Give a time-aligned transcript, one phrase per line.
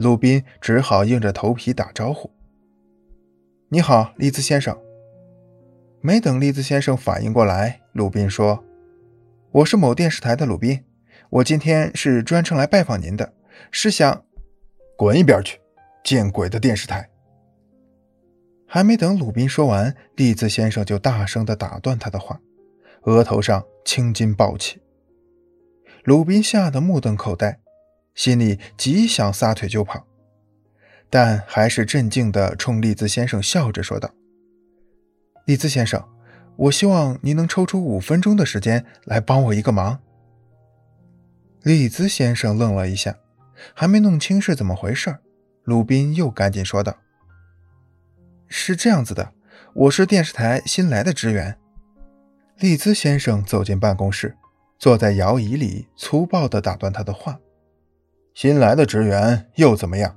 [0.00, 2.30] 鲁宾只好硬着头皮打招呼
[3.68, 4.74] ：“你好，利兹先生。”
[6.00, 8.64] 没等利兹先生反应过来，鲁宾说
[9.52, 10.86] ：“我是某电视台的鲁宾，
[11.28, 13.34] 我今天是专程来拜访您的，
[13.70, 14.24] 是想……
[14.96, 15.60] 滚一边去，
[16.02, 17.10] 见鬼的电视台！”
[18.66, 22.40] 还没等鲁宾说完，利兹先生就大声地打断他的话，
[23.02, 24.80] 额头上青筋暴起。
[26.04, 27.59] 鲁宾吓得目瞪口呆，
[28.20, 30.06] 心里极想撒腿就跑，
[31.08, 34.10] 但还是镇静地冲利兹先生笑着说道。
[35.46, 36.06] 利兹先生，
[36.56, 39.98] 我希望您能抽出五分钟的时间来帮我一个忙。
[41.62, 43.16] 利兹先生愣了一下，
[43.72, 45.16] 还没弄清是怎么回事，
[45.62, 46.98] 鲁宾又赶紧说道
[48.48, 49.32] ：“是这样子的，
[49.72, 51.56] 我是电视台新来的职员。”
[52.60, 54.36] 利兹先生走进办公室，
[54.78, 57.40] 坐在摇椅里，粗暴地打断他的话
[58.34, 60.16] ：“新来的职员又怎么样？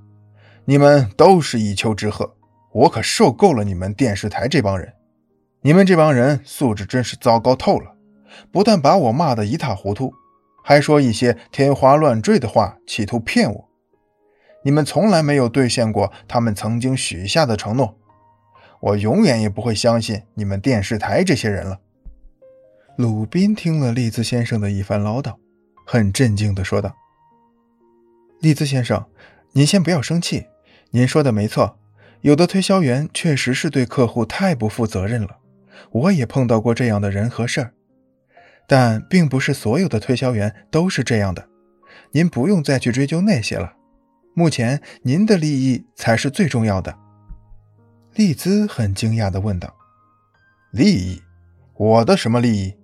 [0.66, 2.32] 你们都是一丘之貉，
[2.72, 4.94] 我可受够了你们电视台这帮人。”
[5.66, 7.96] 你们这帮人素质真是糟糕透了，
[8.52, 10.14] 不但把我骂得一塌糊涂，
[10.62, 13.70] 还说一些天花乱坠的话，企图骗我。
[14.64, 17.98] 你们从来没有兑现过他们曾经许下的承诺，
[18.82, 21.80] 我永远也不会相信你们电视台这些人了。
[22.98, 25.36] 鲁宾听了利兹先生的一番唠叨，
[25.86, 26.94] 很镇静地说道
[28.44, 29.06] ：“利兹先生，
[29.54, 30.48] 您先不要生气，
[30.92, 31.80] 您说的没错，
[32.20, 35.38] 有的推销员确实是对客户太不负责任了。”
[35.92, 37.74] 我也碰到过这样的人和事儿，
[38.68, 41.48] 但并不是所有的推销员都是这样的。
[42.12, 43.76] 您不用再去追究那些了，
[44.34, 46.94] 目前您的利益才是最重要的。
[48.14, 49.74] 利兹很惊讶地问道
[50.72, 51.22] ：“利益？
[51.76, 52.76] 我的什么利益？”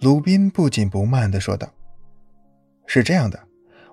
[0.00, 1.68] 鲁宾不紧不慢地说道
[2.86, 3.47] ：“是这样的，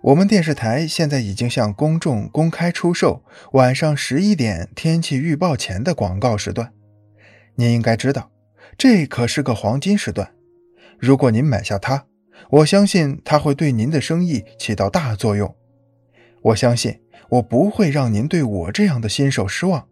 [0.06, 6.72] 我们电视台现在已经向公众公开出售晚上十一点天气预报前的广告时段。”
[7.58, 8.30] 您应该知道，
[8.78, 10.32] 这可是个黄金时段。
[11.00, 12.06] 如果您买下它，
[12.52, 15.56] 我相信它会对您的生意起到大作用。
[16.44, 19.88] 我相信我不会让您对我这样的新手失望。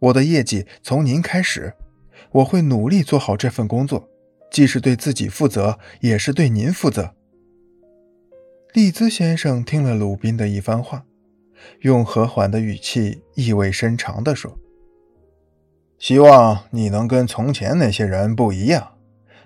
[0.00, 1.72] 我的业绩从您开始，
[2.32, 4.08] 我会努力做好这份工作，
[4.50, 7.14] 既是对自己负责，也是对您负责。
[8.76, 11.06] 利兹先生听了鲁宾的一番话，
[11.80, 14.58] 用和缓的语气，意味深长地说。
[15.98, 18.98] 希望你能跟从前那些人不一样，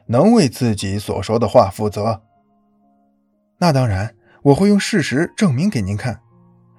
[0.06, 2.22] 能为自己所说的话负责。
[3.58, 6.22] 那当然，我会用事实证明给您看。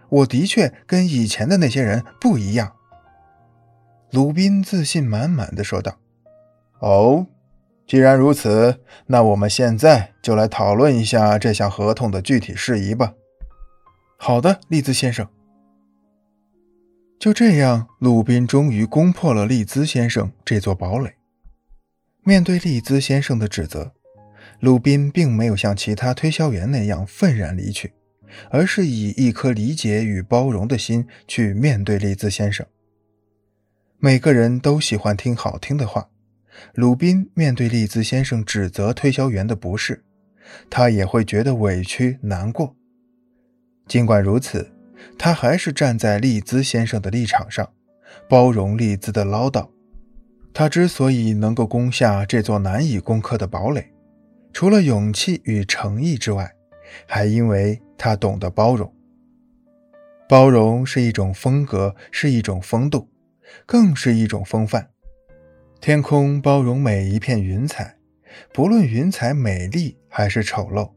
[0.09, 2.75] 我的确跟以前的那些人不一样。”
[4.11, 5.99] 鲁宾自信满满的说道。
[6.79, 7.27] “哦，
[7.91, 13.15] 既然如此，那我们现在就来讨论一下这项合同的具体事宜吧。
[14.15, 15.27] ”“好的，利兹先生。”
[17.19, 21.15] 就这样，鲁宾终于攻破了利兹先生这座堡垒。
[22.23, 23.91] 面对利兹先生的指责，
[24.61, 27.91] 鲁宾并没有像其他推销员那样愤然离去，
[28.51, 32.65] 而是以一颗理解与包容的心去面对利兹先生。
[33.99, 36.07] 每个人都喜欢听好听的话，
[36.73, 40.03] 鲁宾面对利兹先生指责推销员的不是，
[40.69, 42.75] 他也会觉得委屈难过。
[43.87, 44.71] 尽管如此。
[45.17, 47.67] 他还是站在利兹先生的立场上，
[48.29, 49.67] 包容利兹的唠叨。
[50.53, 53.91] 他之所以能够攻下这座难以攻克的堡垒，
[54.53, 56.51] 除了勇气与诚意之外，
[57.07, 58.93] 还因为他懂得包容。
[60.29, 63.09] 包容是一种风格，是一种风度，
[63.65, 64.89] 更是一种风范。
[65.81, 67.97] 天空包容每一片云彩，
[68.53, 70.91] 不论云彩美丽还是丑陋，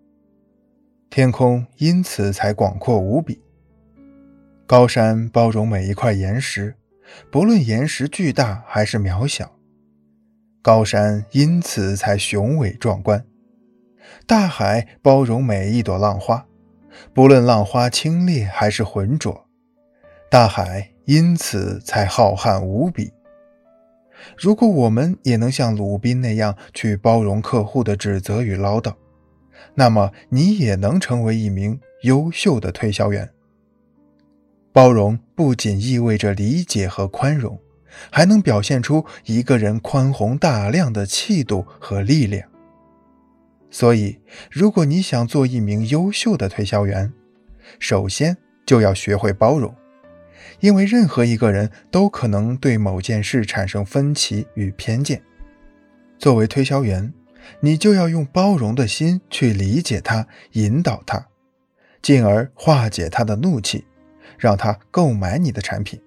[1.09, 3.41] 天空因此才广阔无比。
[4.67, 6.77] 高山包容每一块岩石，
[7.31, 9.57] 不论岩石巨大还是渺小，
[10.61, 13.25] 高山因此才雄伟壮观。
[14.27, 16.47] 大海包容每一朵浪花，
[17.15, 19.47] 不论浪花清冽还是浑浊，
[20.31, 23.11] 大海因此才浩瀚无比。
[24.37, 28.95] 如果我们也能像鲁宾那样去包容客户的指责与唠叨，
[29.75, 33.31] 那么你也能成为一名优秀的推销员。
[34.73, 37.59] 包容不仅意味着理解和宽容，
[38.11, 42.49] 还能表现出一个人宽宏大量的气度和力量。
[43.71, 44.19] 所以，
[44.51, 47.13] 如果你想做一名优秀的推销员，
[47.79, 48.37] 首先
[48.67, 49.75] 就要学会包容，
[50.61, 55.23] 因为任何一个人都可能对某件事产生分歧与偏见。
[56.19, 57.13] 作为推销员，
[57.61, 61.27] 你就要用包容的心去理解他、引导他，
[62.01, 63.85] 进而化解他的怒气。
[64.37, 66.01] 让他购买你的产品。